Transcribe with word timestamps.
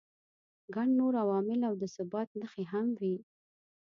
ګڼ 0.75 0.87
نور 0.99 1.13
عوامل 1.23 1.59
او 1.69 1.73
د 1.81 1.83
ثبات 1.95 2.29
نښې 2.39 2.63
هم 2.71 2.87
وي. 2.99 3.15